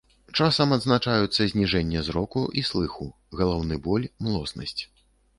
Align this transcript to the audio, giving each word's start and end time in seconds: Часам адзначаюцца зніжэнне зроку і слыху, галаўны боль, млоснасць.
Часам 0.43 0.69
адзначаюцца 0.75 1.41
зніжэнне 1.51 1.99
зроку 2.07 2.41
і 2.61 2.63
слыху, 2.69 3.07
галаўны 3.41 3.77
боль, 3.89 4.07
млоснасць. 4.29 4.81